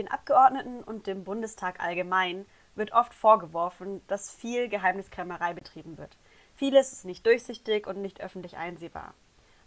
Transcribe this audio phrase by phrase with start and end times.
[0.00, 6.16] Den Abgeordneten und dem Bundestag allgemein wird oft vorgeworfen, dass viel Geheimniskrämerei betrieben wird.
[6.54, 9.12] Vieles ist nicht durchsichtig und nicht öffentlich einsehbar.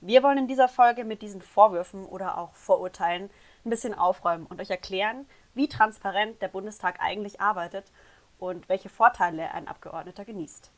[0.01, 3.29] Wir wollen in dieser Folge mit diesen Vorwürfen oder auch Vorurteilen
[3.63, 7.92] ein bisschen aufräumen und euch erklären, wie transparent der Bundestag eigentlich arbeitet
[8.40, 10.72] und welche Vorteile ein Abgeordneter genießt.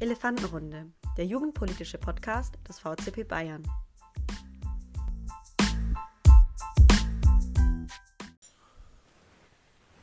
[0.00, 0.86] Elefantenrunde,
[1.18, 3.64] der jugendpolitische Podcast des VCP Bayern.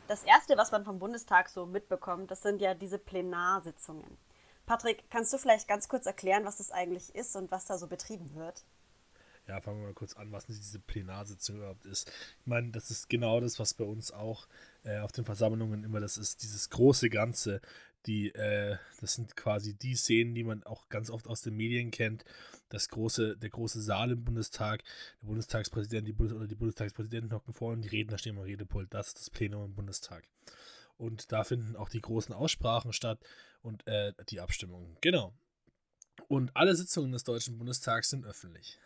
[0.09, 4.17] Das Erste, was man vom Bundestag so mitbekommt, das sind ja diese Plenarsitzungen.
[4.65, 7.87] Patrick, kannst du vielleicht ganz kurz erklären, was das eigentlich ist und was da so
[7.87, 8.65] betrieben wird?
[9.47, 12.11] Ja, fangen wir mal kurz an, was diese Plenarsitzung überhaupt ist.
[12.41, 14.47] Ich meine, das ist genau das, was bei uns auch
[14.84, 17.61] äh, auf den Versammlungen immer das ist, dieses große Ganze,
[18.05, 21.91] die, äh, das sind quasi die Szenen, die man auch ganz oft aus den Medien
[21.91, 22.23] kennt.
[22.69, 24.83] Das große, der große Saal im Bundestag,
[25.21, 28.93] der Bundestagspräsident die Bundes oder die Bundestagspräsidenten hocken vorne und die Redner stehen am Redepult.
[28.93, 30.23] Das ist das Plenum im Bundestag.
[30.97, 33.20] Und da finden auch die großen Aussprachen statt
[33.62, 34.97] und äh, die Abstimmungen.
[35.01, 35.34] Genau.
[36.27, 38.79] Und alle Sitzungen des Deutschen Bundestags sind öffentlich.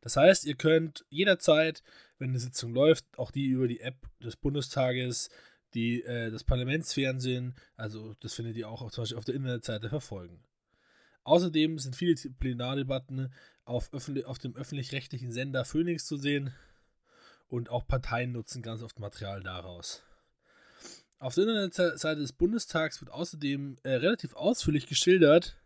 [0.00, 1.82] Das heißt, ihr könnt jederzeit,
[2.18, 5.30] wenn eine Sitzung läuft, auch die über die App des Bundestages
[5.74, 10.42] die äh, das Parlamentsfernsehen, also das findet ihr auch zum Beispiel auf der Internetseite verfolgen.
[11.24, 13.32] Außerdem sind viele Plenardebatten
[13.64, 16.52] auf, auf dem öffentlich-rechtlichen Sender Phoenix zu sehen
[17.48, 20.02] und auch Parteien nutzen ganz oft Material daraus.
[21.18, 25.56] Auf der Internetseite des Bundestags wird außerdem äh, relativ ausführlich geschildert,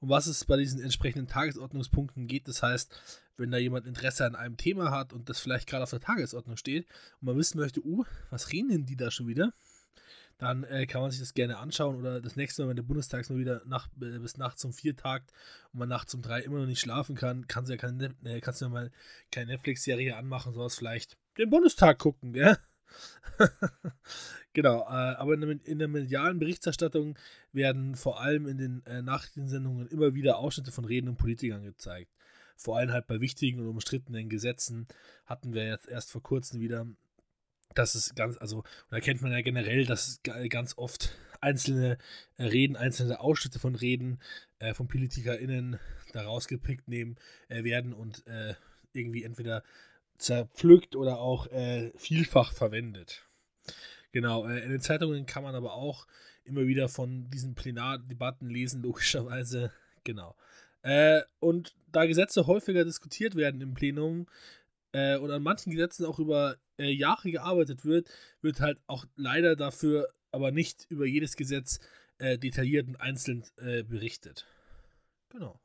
[0.00, 2.48] um was es bei diesen entsprechenden Tagesordnungspunkten geht.
[2.48, 3.00] Das heißt,
[3.36, 6.56] wenn da jemand Interesse an einem Thema hat und das vielleicht gerade auf der Tagesordnung
[6.56, 6.86] steht
[7.20, 9.52] und man wissen möchte, uh, was reden denn die da schon wieder?
[10.38, 13.28] Dann äh, kann man sich das gerne anschauen oder das nächste Mal, wenn der Bundestag
[13.28, 15.32] mal wieder nach, äh, bis nachts um vier tagt
[15.72, 18.62] und man nachts um drei immer noch nicht schlafen kann, kann ja keine, äh, kannst
[18.62, 18.90] du ja mal
[19.30, 22.56] keine Netflix-Serie anmachen, sondern vielleicht den Bundestag gucken, gell?
[24.52, 27.18] genau, äh, aber in der, medialen Berichterstattung
[27.52, 32.10] werden vor allem in den äh, Nachrichtensendungen immer wieder Ausschnitte von Reden und Politikern gezeigt.
[32.56, 34.86] Vor allem halt bei wichtigen und umstrittenen Gesetzen
[35.24, 36.86] hatten wir jetzt erst vor kurzem wieder,
[37.74, 41.98] dass es ganz, also, da kennt man ja generell, dass ganz oft einzelne
[42.36, 44.20] äh, Reden, einzelne Ausschnitte von Reden
[44.58, 45.78] äh, von PolitikerInnen
[46.12, 47.16] da rausgepickt nehmen
[47.48, 48.54] äh, werden und äh,
[48.92, 49.62] irgendwie entweder
[50.18, 51.48] zerpflückt oder auch
[51.96, 53.26] vielfach verwendet.
[54.12, 56.06] Genau, äh, in den Zeitungen kann man aber auch
[56.44, 59.72] immer wieder von diesen Plenardebatten lesen, logischerweise.
[60.04, 60.34] Genau.
[60.82, 64.26] Äh, und da Gesetze häufiger diskutiert werden im Plenum
[64.92, 68.08] äh, und an manchen Gesetzen auch über Jahre gearbeitet wird,
[68.40, 71.78] wird halt auch leider dafür aber nicht über jedes Gesetz
[72.18, 74.46] detailliert und einzeln berichtet.
[75.28, 75.60] Genau.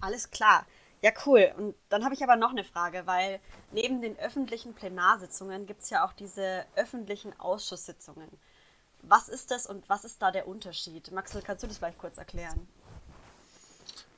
[0.00, 0.66] Alles klar.
[1.02, 1.52] Ja, cool.
[1.56, 3.40] Und dann habe ich aber noch eine Frage, weil
[3.72, 8.28] neben den öffentlichen Plenarsitzungen gibt es ja auch diese öffentlichen Ausschusssitzungen.
[9.02, 11.12] Was ist das und was ist da der Unterschied?
[11.12, 12.66] Maxel, kannst du das vielleicht kurz erklären?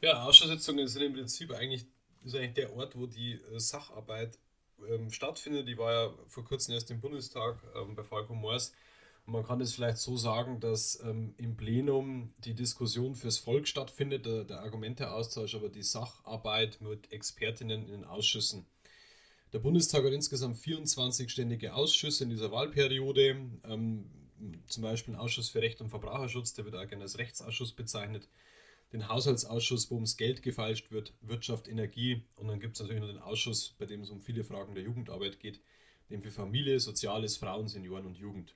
[0.00, 1.84] Ja, Ausschusssitzungen sind im Prinzip eigentlich,
[2.24, 4.38] ist eigentlich der Ort, wo die äh, Sacharbeit
[4.88, 5.66] ähm, stattfindet.
[5.66, 8.72] Die war ja vor kurzem erst im Bundestag ähm, bei Falco Moors
[9.28, 14.24] man kann es vielleicht so sagen, dass ähm, im Plenum die Diskussion fürs Volk stattfindet,
[14.24, 18.66] der, der Argumenteaustausch, aber die Sacharbeit mit Expertinnen in den Ausschüssen.
[19.52, 23.36] Der Bundestag hat insgesamt 24 ständige Ausschüsse in dieser Wahlperiode.
[23.64, 24.10] Ähm,
[24.66, 28.28] zum Beispiel den Ausschuss für Recht und Verbraucherschutz, der wird auch gerne als Rechtsausschuss bezeichnet.
[28.94, 32.22] Den Haushaltsausschuss, wo ums Geld gefeilscht wird, Wirtschaft, Energie.
[32.36, 34.84] Und dann gibt es natürlich noch den Ausschuss, bei dem es um viele Fragen der
[34.84, 35.60] Jugendarbeit geht,
[36.08, 38.54] dem für Familie, Soziales, Frauen, Senioren und Jugend.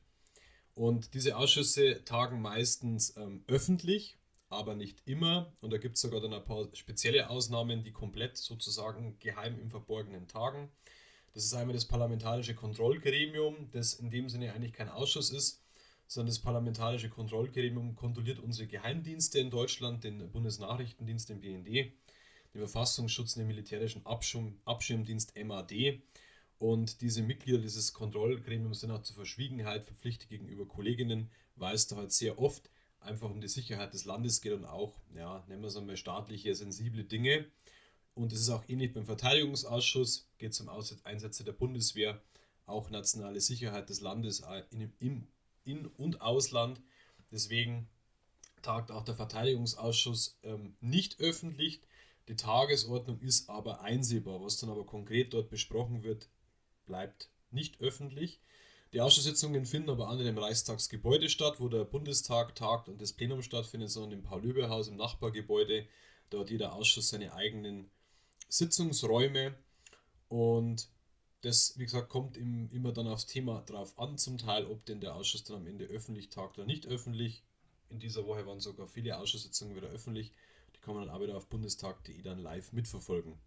[0.75, 4.17] Und diese Ausschüsse tagen meistens ähm, öffentlich,
[4.49, 5.53] aber nicht immer.
[5.61, 9.71] Und da gibt es sogar dann ein paar spezielle Ausnahmen, die komplett sozusagen geheim im
[9.71, 10.71] Verborgenen tagen.
[11.35, 15.63] Das ist einmal das Parlamentarische Kontrollgremium, das in dem Sinne eigentlich kein Ausschuss ist,
[16.07, 23.35] sondern das Parlamentarische Kontrollgremium kontrolliert unsere Geheimdienste in Deutschland, den Bundesnachrichtendienst, den BND, den Verfassungsschutz,
[23.35, 26.03] den militärischen Abschirm, Abschirmdienst MAD
[26.63, 31.97] und diese Mitglieder dieses Kontrollgremiums sind auch zur Verschwiegenheit verpflichtet gegenüber Kolleginnen, weil es da
[31.97, 32.71] halt sehr oft
[33.01, 36.55] einfach um die Sicherheit des Landes geht und auch, ja, nennen wir es einmal staatliche,
[36.55, 37.47] sensible Dinge.
[38.15, 40.69] Und es ist auch ähnlich beim Verteidigungsausschuss, geht es um
[41.03, 42.23] Einsätze der Bundeswehr,
[42.67, 45.27] auch nationale Sicherheit des Landes äh, in, im
[45.65, 46.81] In- und Ausland.
[47.33, 47.89] Deswegen
[48.63, 51.81] tagt auch der Verteidigungsausschuss ähm, nicht öffentlich.
[52.29, 54.41] Die Tagesordnung ist aber einsehbar.
[54.41, 56.29] Was dann aber konkret dort besprochen wird,
[56.87, 58.41] bleibt nicht öffentlich.
[58.93, 63.43] Die Ausschusssitzungen finden aber an dem Reichstagsgebäude statt, wo der Bundestag tagt und das Plenum
[63.43, 65.87] stattfindet, sondern im Paul-Löbe-Haus im Nachbargebäude.
[66.31, 67.91] Da hat jeder Ausschuss seine eigenen
[68.49, 69.55] Sitzungsräume
[70.29, 70.89] und
[71.43, 75.01] das, wie gesagt, kommt im, immer dann aufs Thema drauf an, zum Teil, ob denn
[75.01, 77.43] der Ausschuss dann am Ende öffentlich tagt oder nicht öffentlich.
[77.89, 80.33] In dieser Woche waren sogar viele Ausschusssitzungen wieder öffentlich.
[80.75, 83.39] Die kann man dann auch wieder auf bundestag.de dann live mitverfolgen.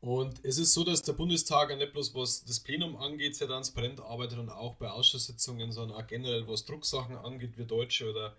[0.00, 4.00] Und es ist so, dass der Bundestag nicht bloß was das Plenum angeht, sehr transparent
[4.00, 8.34] arbeitet und auch bei Ausschusssitzungen, sondern auch generell was Drucksachen angeht, wir Deutsche oder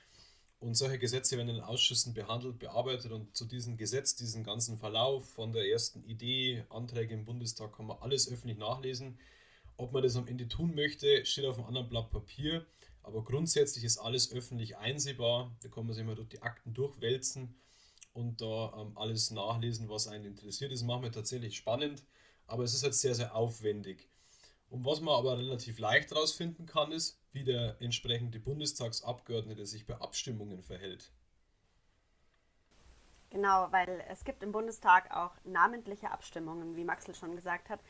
[0.64, 4.78] Und solche Gesetze werden in den Ausschüssen behandelt, bearbeitet und zu diesem Gesetz, diesen ganzen
[4.78, 9.18] Verlauf von der ersten Idee, Anträge im Bundestag, kann man alles öffentlich nachlesen.
[9.76, 12.64] Ob man das am Ende tun möchte, steht auf einem anderen Blatt Papier.
[13.02, 15.54] Aber grundsätzlich ist alles öffentlich einsehbar.
[15.62, 17.54] Da kann man sich mal durch die Akten durchwälzen
[18.14, 20.72] und da ähm, alles nachlesen, was einen interessiert.
[20.72, 22.02] Das macht mir tatsächlich spannend,
[22.46, 24.08] aber es ist halt sehr, sehr aufwendig.
[24.70, 29.96] Und was man aber relativ leicht herausfinden kann, ist, wie der entsprechende Bundestagsabgeordnete sich bei
[29.96, 31.12] Abstimmungen verhält.
[33.30, 37.80] Genau, weil es gibt im Bundestag auch namentliche Abstimmungen, wie Maxel schon gesagt hat.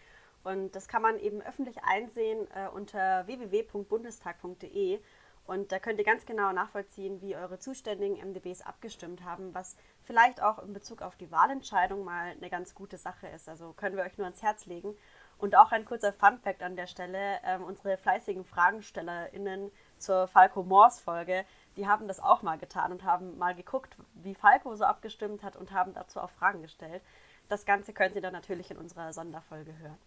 [0.43, 5.01] Und das kann man eben öffentlich einsehen äh, unter www.bundestag.de.
[5.47, 10.43] Und da könnt ihr ganz genau nachvollziehen, wie eure zuständigen MDBs abgestimmt haben, was vielleicht
[10.43, 13.47] auch in Bezug auf die Wahlentscheidung mal eine ganz gute Sache ist.
[13.49, 14.97] Also können wir euch nur ans Herz legen.
[15.39, 21.01] Und auch ein kurzer Fun-Fact an der Stelle: ähm, Unsere fleißigen FragenstellerInnen zur Falco Moors
[21.01, 21.45] Folge,
[21.77, 25.57] die haben das auch mal getan und haben mal geguckt, wie Falco so abgestimmt hat
[25.57, 27.03] und haben dazu auch Fragen gestellt.
[27.49, 29.99] Das Ganze könnt ihr dann natürlich in unserer Sonderfolge hören.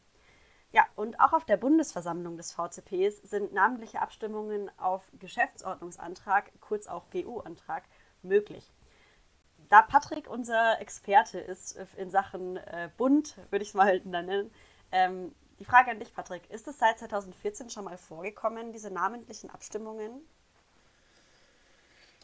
[0.71, 7.09] Ja, und auch auf der Bundesversammlung des VCPs sind namentliche Abstimmungen auf Geschäftsordnungsantrag, kurz auch
[7.11, 7.83] GU-Antrag,
[8.21, 8.69] möglich.
[9.69, 14.51] Da Patrick unser Experte ist in Sachen äh, Bund, würde ich es mal nennen,
[14.91, 19.49] ähm, die Frage an dich, Patrick, ist es seit 2014 schon mal vorgekommen, diese namentlichen
[19.49, 20.21] Abstimmungen?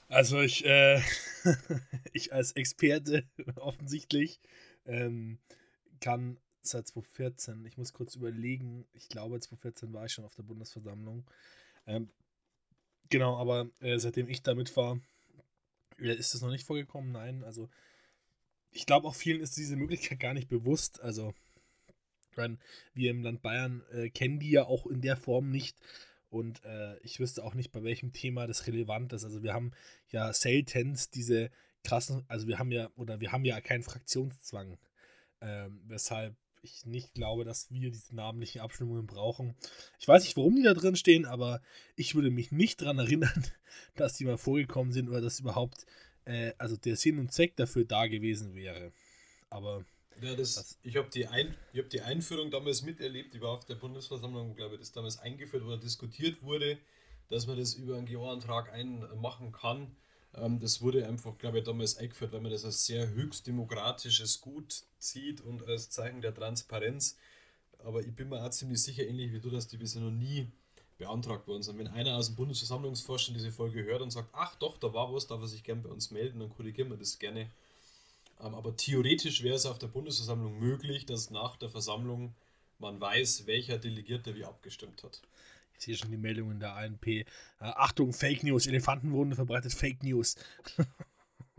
[0.09, 1.01] Also ich, äh,
[2.13, 4.39] ich als Experte offensichtlich
[4.85, 5.39] ähm,
[5.99, 10.43] kann seit 2014, ich muss kurz überlegen, ich glaube 2014 war ich schon auf der
[10.43, 11.29] Bundesversammlung.
[11.87, 12.09] Ähm,
[13.09, 14.99] genau, aber äh, seitdem ich damit war,
[15.99, 17.69] äh, ist das noch nicht vorgekommen, nein, also
[18.71, 21.33] ich glaube auch vielen ist diese Möglichkeit gar nicht bewusst, also
[22.37, 22.57] meine,
[22.93, 25.77] wir im Land Bayern äh, kennen die ja auch in der Form nicht.
[26.29, 29.23] Und äh, ich wüsste auch nicht, bei welchem Thema das relevant ist.
[29.23, 29.71] Also wir haben
[30.09, 31.51] ja selten diese
[31.83, 34.77] krassen, also wir haben ja, oder wir haben ja keinen Fraktionszwang.
[35.41, 39.55] Ähm, weshalb ich nicht glaube, dass wir diese namentlichen Abstimmungen brauchen.
[39.99, 41.61] Ich weiß nicht, warum die da drin stehen, aber
[41.95, 43.43] ich würde mich nicht daran erinnern,
[43.95, 45.85] dass die mal vorgekommen sind oder dass überhaupt,
[46.25, 48.91] äh, also der Sinn und Zweck dafür da gewesen wäre.
[49.49, 49.85] Aber
[50.21, 53.35] ja, das, das ich habe die, Ein, hab die Einführung damals miterlebt.
[53.35, 56.77] Ich war auf der Bundesversammlung, glaube ich, das damals eingeführt oder diskutiert wurde,
[57.29, 59.95] dass man das über einen GO-Antrag einmachen kann.
[60.35, 64.41] Ähm, das wurde einfach, glaube ich, damals eingeführt, weil man das als sehr höchst demokratisches
[64.41, 67.17] Gut sieht und als Zeichen der Transparenz.
[67.79, 70.47] Aber ich bin mir auch ziemlich sicher, ähnlich wie du, dass die bisher noch nie
[70.97, 71.77] beantragt worden sind.
[71.77, 75.27] Wenn einer aus dem Bundesversammlungsvorstand diese Folge hört und sagt, ach doch, da war was,
[75.27, 77.49] darf er sich gerne bei uns melden, dann korrigieren wir das gerne.
[78.43, 82.35] Ähm, aber theoretisch wäre es auf der Bundesversammlung möglich, dass nach der Versammlung
[82.79, 85.21] man weiß, welcher Delegierte wie abgestimmt hat.
[85.77, 87.07] Ich sehe schon die Meldungen der ANP.
[87.07, 87.25] Äh,
[87.59, 88.67] Achtung, Fake News.
[88.67, 90.35] Elefantenwunde verbreitet Fake News.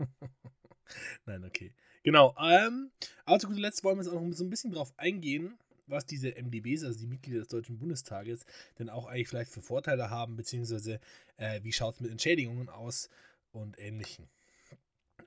[1.25, 1.73] Nein, okay.
[2.03, 2.35] Genau.
[2.39, 2.91] Ähm,
[3.25, 6.05] aber zu guter Letzt wollen wir jetzt auch noch so ein bisschen drauf eingehen, was
[6.05, 8.45] diese MDBs, also die Mitglieder des Deutschen Bundestages,
[8.77, 10.99] denn auch eigentlich vielleicht für Vorteile haben, beziehungsweise
[11.37, 13.09] äh, wie schaut es mit Entschädigungen aus
[13.51, 14.27] und ähnlichem.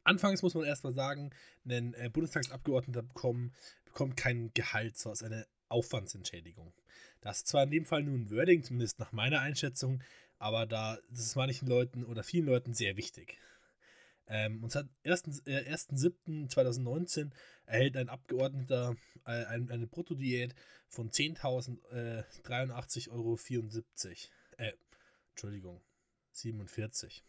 [0.08, 1.30] Anfangs muss man erstmal sagen,
[1.66, 6.72] ein äh, Bundestagsabgeordneter bekommt, bekommt kein Gehalt, sondern eine Aufwandsentschädigung.
[7.20, 10.02] Das ist zwar in dem Fall nur ein Wording, zumindest nach meiner Einschätzung,
[10.38, 13.38] aber da das ist manchen Leuten oder vielen Leuten sehr wichtig.
[14.28, 17.30] Ähm, und seit 1.7.2019 äh,
[17.66, 18.96] erhält ein Abgeordneter
[19.26, 20.54] äh, ein, eine Bruttodiät
[20.86, 23.38] von 10.083,74 Euro.
[24.56, 24.72] Äh,
[25.32, 25.82] Entschuldigung,
[26.32, 27.22] 47.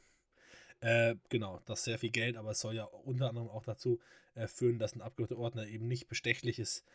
[0.82, 4.00] Äh, genau, das ist sehr viel Geld, aber es soll ja unter anderem auch dazu
[4.36, 6.86] äh, führen, dass ein Abgeordneter eben nicht bestechlich ist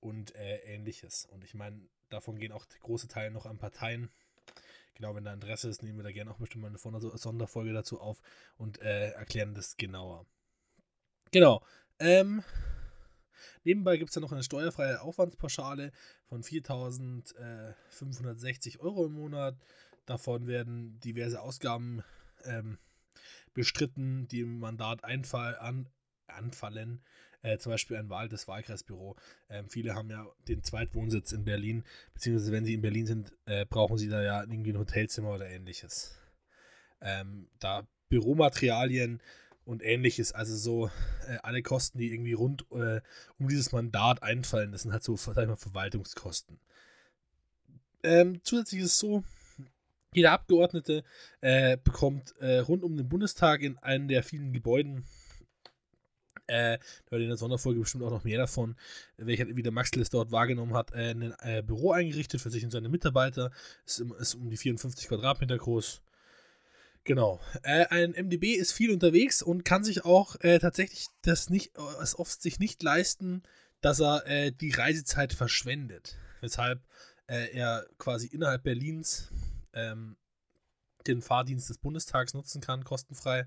[0.00, 1.26] und äh, ähnliches.
[1.26, 1.80] Und ich meine,
[2.10, 4.10] davon gehen auch große Teile noch an Parteien
[5.00, 7.98] genau, wenn da Interesse ist, nehmen wir da gerne auch bestimmt mal eine Sonderfolge dazu
[8.00, 8.20] auf
[8.58, 10.26] und äh, erklären das genauer.
[11.30, 11.64] Genau.
[11.98, 12.44] Ähm,
[13.64, 15.92] nebenbei gibt es ja noch eine steuerfreie Aufwandspauschale
[16.26, 19.56] von 4.560 Euro im Monat.
[20.04, 22.04] Davon werden diverse Ausgaben
[22.44, 22.76] ähm,
[23.54, 25.88] bestritten, die im Mandat einfall, an,
[26.26, 27.02] anfallen
[27.42, 29.16] äh, zum Beispiel ein Wahl des Wahlkreisbüro.
[29.48, 33.64] Ähm, viele haben ja den Zweitwohnsitz in Berlin, beziehungsweise wenn sie in Berlin sind, äh,
[33.66, 36.18] brauchen sie da ja irgendwie ein Hotelzimmer oder ähnliches.
[37.00, 39.22] Ähm, da Büromaterialien
[39.64, 40.90] und ähnliches, also so
[41.28, 43.00] äh, alle Kosten, die irgendwie rund äh,
[43.38, 46.58] um dieses Mandat einfallen, das sind halt so, sag ich mal, Verwaltungskosten.
[48.02, 49.22] Ähm, zusätzlich ist es so,
[50.12, 51.04] jeder Abgeordnete
[51.40, 55.04] äh, bekommt äh, rund um den Bundestag in einem der vielen Gebäuden
[56.50, 58.76] äh, da in der Sonderfolge bestimmt auch noch mehr davon,
[59.16, 62.64] welcher, wie der Maxl es dort wahrgenommen hat, äh, ein äh, Büro eingerichtet für sich
[62.64, 63.52] und seine Mitarbeiter.
[63.86, 66.02] Ist, ist um die 54 Quadratmeter groß.
[67.04, 67.40] Genau.
[67.62, 72.18] Äh, ein MDB ist viel unterwegs und kann sich auch äh, tatsächlich das nicht, es
[72.18, 73.42] oft sich nicht leisten,
[73.80, 76.16] dass er äh, die Reisezeit verschwendet.
[76.40, 76.82] Weshalb
[77.26, 79.30] äh, er quasi innerhalb Berlins
[79.72, 80.16] ähm,
[81.06, 83.46] den Fahrdienst des Bundestags nutzen kann, kostenfrei.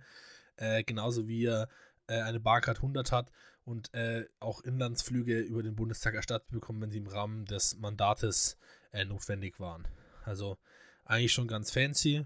[0.56, 1.68] Äh, genauso wie er
[2.08, 3.32] äh, eine Barcard 100 hat
[3.66, 8.58] und äh, auch Inlandsflüge über den Bundestag erstattet bekommen, wenn sie im Rahmen des Mandates
[8.92, 9.88] äh, notwendig waren.
[10.24, 10.58] Also
[11.06, 12.26] eigentlich schon ganz fancy,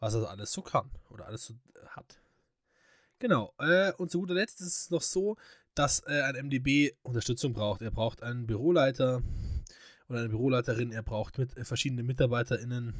[0.00, 2.20] was er alles so kann oder alles so äh, hat.
[3.18, 5.36] Genau, äh, und zu guter Letzt ist es noch so,
[5.74, 7.80] dass ein MDB Unterstützung braucht.
[7.80, 9.22] Er braucht einen Büroleiter
[10.12, 12.94] oder eine Büroleiterin, er braucht mit, verschiedene MitarbeiterInnen,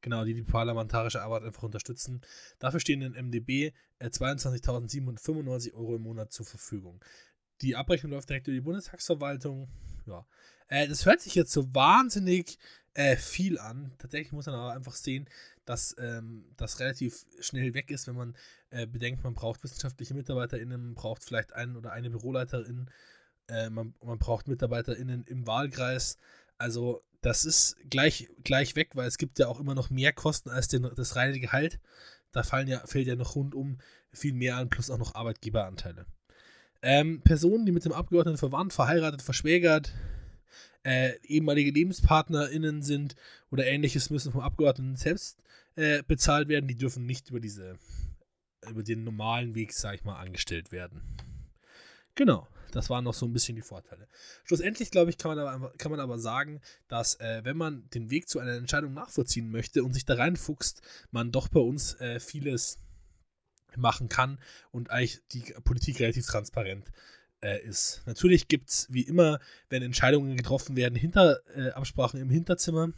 [0.00, 2.20] genau, die die parlamentarische Arbeit einfach unterstützen.
[2.58, 7.02] Dafür stehen in MDB äh, 22.795 Euro im Monat zur Verfügung.
[7.60, 9.68] Die Abrechnung läuft direkt über die Bundestagsverwaltung.
[10.06, 10.26] Ja.
[10.68, 12.58] Äh, das hört sich jetzt so wahnsinnig
[12.94, 13.92] äh, viel an.
[13.98, 15.28] Tatsächlich muss man aber einfach sehen,
[15.64, 18.36] dass ähm, das relativ schnell weg ist, wenn man
[18.70, 22.90] äh, bedenkt, man braucht wissenschaftliche MitarbeiterInnen, braucht vielleicht einen oder eine Büroleiterin,
[23.52, 26.16] äh, man, man braucht MitarbeiterInnen im Wahlkreis.
[26.58, 30.50] Also das ist gleich, gleich weg, weil es gibt ja auch immer noch mehr Kosten
[30.50, 31.78] als den, das reine Gehalt.
[32.32, 33.78] Da fallen ja, fällt ja noch rundum
[34.12, 36.06] viel mehr an, plus auch noch Arbeitgeberanteile.
[36.82, 39.92] Ähm, Personen, die mit dem Abgeordneten verwandt, verheiratet, verschwägert,
[40.82, 43.14] äh, ehemalige LebenspartnerInnen sind
[43.50, 45.38] oder ähnliches, müssen vom Abgeordneten selbst
[45.76, 46.66] äh, bezahlt werden.
[46.66, 47.76] Die dürfen nicht über diese,
[48.68, 51.02] über den normalen Weg, sag ich mal, angestellt werden.
[52.16, 52.48] Genau.
[52.76, 54.08] Das waren noch so ein bisschen die Vorteile.
[54.44, 58.10] Schlussendlich, glaube ich, kann man aber, kann man aber sagen, dass äh, wenn man den
[58.10, 62.20] Weg zu einer Entscheidung nachvollziehen möchte und sich da reinfuchst, man doch bei uns äh,
[62.20, 62.78] vieles
[63.76, 64.38] machen kann
[64.70, 66.90] und eigentlich die Politik relativ transparent
[67.42, 68.02] äh, ist.
[68.06, 72.90] Natürlich gibt es wie immer, wenn Entscheidungen getroffen werden, hinter äh, Absprachen im Hinterzimmer.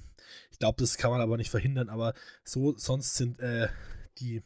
[0.50, 2.14] Ich glaube, das kann man aber nicht verhindern, aber
[2.44, 3.68] so sonst sind äh,
[4.18, 4.42] die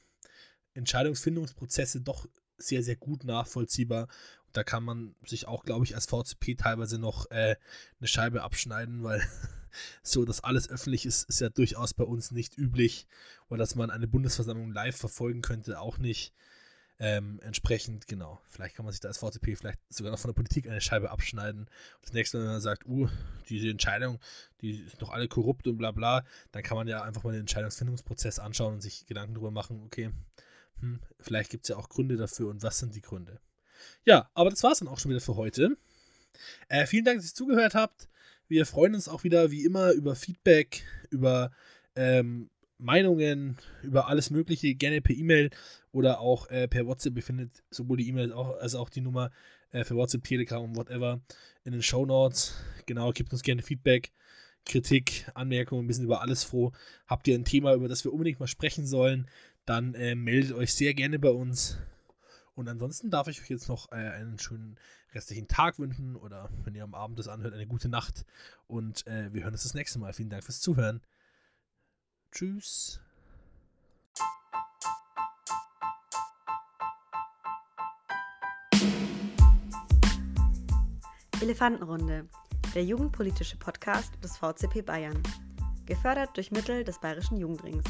[0.75, 2.27] Entscheidungsfindungsprozesse doch
[2.59, 4.09] sehr, sehr gut nachvollziehbar
[4.53, 7.57] da kann man sich auch, glaube ich, als VCP teilweise noch äh,
[8.01, 9.23] eine Scheibe abschneiden, weil
[10.03, 13.07] so, dass alles öffentlich ist, ist ja durchaus bei uns nicht üblich.
[13.49, 16.35] Oder dass man eine Bundesversammlung live verfolgen könnte, auch nicht.
[17.01, 20.35] Ähm, entsprechend, genau, vielleicht kann man sich da als VCP vielleicht sogar noch von der
[20.35, 21.61] Politik eine Scheibe abschneiden.
[21.61, 21.71] Und
[22.03, 23.09] das nächste Mal, wenn man sagt, uh,
[23.49, 24.19] diese Entscheidung,
[24.63, 27.43] die ist doch alle korrupt und bla bla, dann kann man ja einfach mal den
[27.43, 30.11] Entscheidungsfindungsprozess anschauen und sich Gedanken darüber machen, okay,
[30.81, 33.41] hm, vielleicht gibt es ja auch Gründe dafür und was sind die Gründe.
[34.05, 35.77] Ja, aber das war es dann auch schon wieder für heute.
[36.69, 38.09] Äh, vielen Dank, dass ihr zugehört habt.
[38.49, 41.51] Wir freuen uns auch wieder, wie immer, über Feedback, über
[41.97, 44.75] ähm, Meinungen, über alles Mögliche.
[44.75, 45.51] Gerne per E-Mail
[45.93, 47.17] oder auch äh, per WhatsApp.
[47.17, 49.31] Ihr findet sowohl die E-Mail als auch die Nummer
[49.71, 51.21] äh, für WhatsApp, Telegram und whatever
[51.65, 52.55] in den Show Notes.
[52.87, 54.13] Genau, gebt uns gerne Feedback.
[54.65, 56.73] Kritik, Anmerkungen, ein bisschen über alles froh.
[57.07, 59.27] Habt ihr ein Thema, über das wir unbedingt mal sprechen sollen,
[59.69, 61.79] dann äh, meldet euch sehr gerne bei uns.
[62.55, 64.77] Und ansonsten darf ich euch jetzt noch äh, einen schönen
[65.13, 68.25] restlichen Tag wünschen oder wenn ihr am Abend das anhört, eine gute Nacht.
[68.67, 70.13] Und äh, wir hören uns das nächste Mal.
[70.15, 71.03] Vielen Dank fürs Zuhören.
[72.33, 73.01] Tschüss.
[81.41, 82.27] Elefantenrunde,
[82.75, 85.23] der jugendpolitische Podcast des VCP Bayern.
[85.87, 87.85] Gefördert durch Mittel des Bayerischen Jugendrings.